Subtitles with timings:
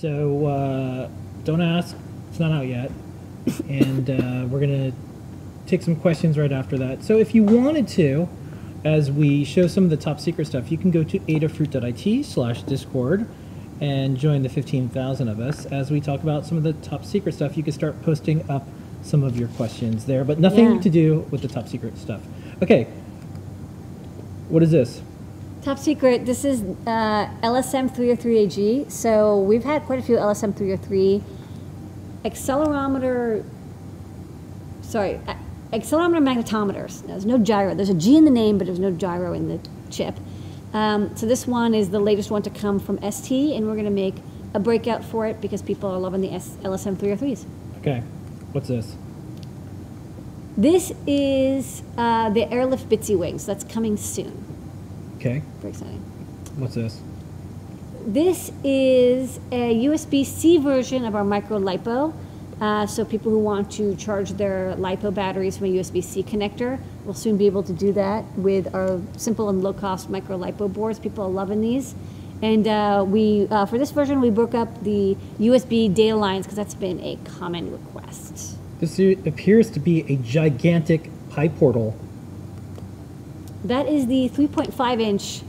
[0.00, 1.08] So uh,
[1.44, 1.96] don't ask;
[2.28, 2.90] it's not out yet,
[3.66, 4.92] and uh, we're gonna
[5.66, 7.02] take some questions right after that.
[7.02, 8.28] So if you wanted to,
[8.84, 12.62] as we show some of the top secret stuff, you can go to adafruit.it slash
[12.64, 13.26] discord
[13.80, 17.34] and join the 15,000 of us as we talk about some of the top secret
[17.34, 17.56] stuff.
[17.56, 18.66] You can start posting up
[19.02, 20.80] some of your questions there, but nothing Yeah.
[20.80, 22.20] to do with the top secret stuff.
[22.62, 22.86] Okay,
[24.50, 25.00] what is this?
[25.66, 28.88] Top secret, this is uh, LSM 303AG.
[28.88, 31.20] So we've had quite a few LSM 303
[32.24, 33.44] accelerometer,
[34.82, 35.36] sorry, a-
[35.72, 37.02] accelerometer magnetometers.
[37.02, 37.74] Now, There's no gyro.
[37.74, 39.58] There's a G in the name, but there's no gyro in the
[39.90, 40.14] chip.
[40.72, 43.86] Um, so this one is the latest one to come from ST, and we're going
[43.86, 44.14] to make
[44.54, 47.44] a breakout for it because people are loving the S- LSM 303s.
[47.78, 48.04] Okay,
[48.52, 48.94] what's this?
[50.56, 53.44] This is uh, the Airlift Bitsy Wings.
[53.44, 54.55] That's coming soon.
[55.26, 55.98] Okay, Very exciting.
[56.56, 57.00] what's this?
[58.06, 62.14] This is a USB-C version of our micro lipo.
[62.60, 67.14] Uh, so people who want to charge their lipo batteries from a USB-C connector will
[67.14, 71.00] soon be able to do that with our simple and low-cost micro lipo boards.
[71.00, 71.96] People are loving these.
[72.40, 76.56] And uh, we, uh, for this version, we broke up the USB data lines because
[76.56, 78.56] that's been a common request.
[78.78, 81.94] This appears to be a gigantic PyPortal,
[83.68, 85.42] That is the 3.5 inch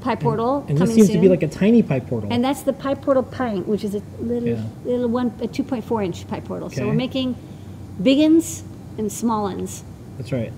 [0.00, 1.16] PyPortal and coming this seems soon.
[1.16, 2.28] to be like a tiny PyPortal.
[2.30, 4.62] And that's the PyPortal Pint, which is a little, Yeah.
[4.84, 6.74] little one, a 2.4 inch PyPortal.
[6.74, 7.36] So we're making
[8.02, 8.64] big uns
[8.98, 9.84] and small uns.
[10.18, 10.52] That's right.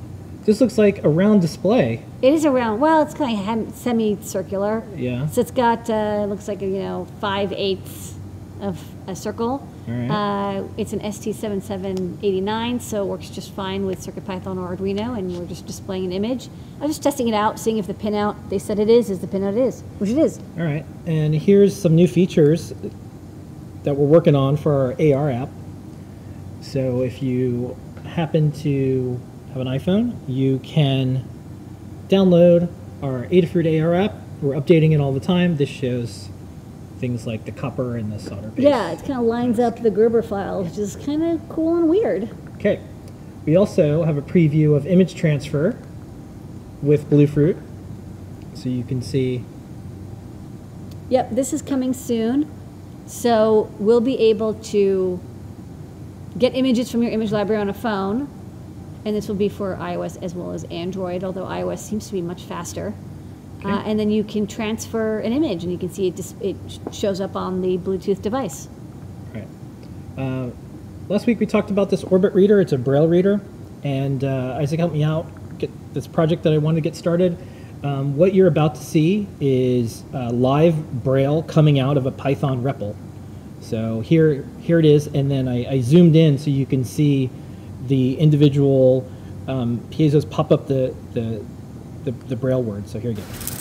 [0.45, 2.03] This looks like a round display.
[2.21, 2.81] It is a round.
[2.81, 4.83] well, it's kind of semicircular.
[4.97, 5.27] Yeah.
[5.29, 8.15] So it's got, uh, looks like, a, you know, 5 eighths
[8.61, 9.67] of a circle.
[9.87, 10.11] Right.
[10.11, 15.47] Uh, it's an ST7789, so it works just fine with CircuitPython or Arduino, and we're
[15.47, 16.49] just displaying an image.
[16.81, 19.21] I was just testing it out, seeing if the pinout they said it is, is
[19.21, 20.39] the pinout it is, which it is.
[20.59, 22.73] All right, and here's some new features
[23.83, 25.51] that we're working on for our AR app.
[26.63, 27.77] So if you
[28.07, 31.29] happen to have an iPhone, you can
[32.09, 32.73] download
[33.03, 34.15] our Adafruit AR app.
[34.41, 35.57] We're updating it all the time.
[35.59, 36.31] This shows
[37.05, 38.65] things like the copper and the solder base.
[38.65, 41.87] Yeah, it kind of lines up the Gerber file, which is kind of cool and
[41.87, 42.31] weird.
[42.55, 42.81] Okay.
[43.45, 45.77] We also have a preview of image transfer
[46.81, 47.59] with Bluefruit.
[48.55, 49.45] So you can see
[51.11, 52.51] Yep, this is coming soon.
[53.05, 55.21] So we'll be able to
[56.39, 58.31] get images from your image library on a phone,
[59.05, 62.23] and this will be for iOS as well as Android, although iOS seems to be
[62.23, 62.95] much faster.
[63.65, 66.57] Uh, and then you can transfer an image, and you can see it, dis- it
[66.93, 68.69] shows up on the Bluetooth device.
[69.33, 69.49] Right.
[70.19, 70.51] Uh,
[71.09, 72.61] last week we talked about this Orbit reader.
[72.61, 73.41] It's a Braille reader,
[73.83, 75.27] and uh, Isaac helped me out
[75.59, 77.39] get this project that I wanted to get started.
[77.83, 82.63] Um, what you're about to see is uh, live Braille coming out of a Python
[82.63, 82.97] REPL.
[83.61, 87.31] So here, here it is, and then I, I zoomed in so you can see
[87.87, 89.11] the individual
[89.49, 91.45] um, piezos pop up the, the,
[92.05, 92.89] the, the Braille word.
[92.89, 93.54] So here you go.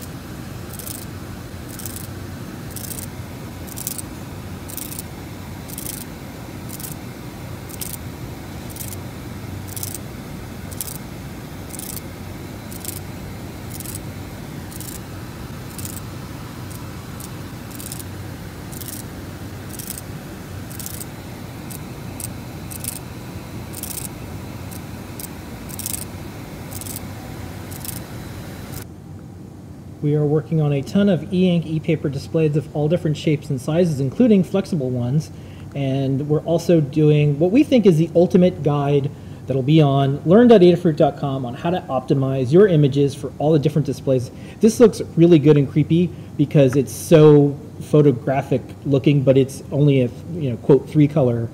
[30.03, 33.59] We are working on a ton of e-ink, e-paper displays of all different shapes and
[33.59, 35.31] sizes, including flexible ones.
[35.75, 39.09] And we're also doing what we think is the ultimate guide
[39.47, 44.30] that'll be on learn.adafruit.com on how to optimize your images for all the different displays.
[44.59, 50.09] This looks really good and creepy because it's so photographic looking, but it's only a
[50.34, 51.47] you know quote three color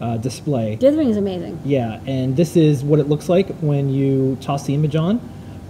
[0.00, 0.74] uh, display.
[0.74, 1.60] Dithering is amazing.
[1.64, 5.20] Yeah, and this is what it looks like when you toss the image on.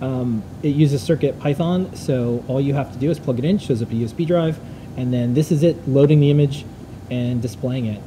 [0.04, 3.80] Um, it uses CircuitPython, so all you have to do is plug it in, shows
[3.80, 4.58] up a USB drive,
[4.98, 6.66] and then this is it, loading the image
[7.10, 8.02] and displaying it.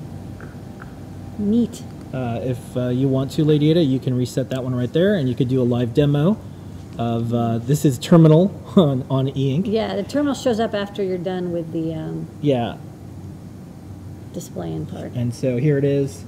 [1.39, 1.81] Neat.
[2.13, 5.15] Uh, if uh, you want to, Lady Ada, you can reset that one right there,
[5.15, 6.37] and you could do a live demo
[6.99, 9.65] of uh, this is terminal on, on e-ink.
[9.67, 12.77] Yeah, the terminal shows up after you're done with the um, Yeah,
[14.33, 15.13] displaying part.
[15.13, 16.25] and so here it is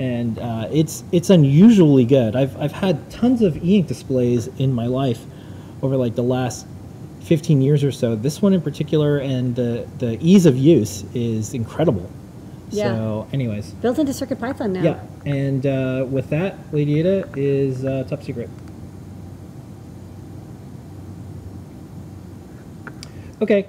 [0.00, 2.34] and uh, it's it's unusually good.
[2.34, 5.20] I've, I've had tons of e-ink displays in my life
[5.82, 6.66] over like the last
[7.20, 8.16] 15 years or so.
[8.16, 12.10] This one in particular and the, the ease of use is incredible.
[12.70, 12.94] Yeah.
[12.94, 13.72] so anyways.
[13.72, 14.82] Built into CircuitPython now.
[14.82, 15.04] yeah.
[15.26, 18.48] And uh, with that lady ada is uh, top secret.
[23.42, 23.66] Okay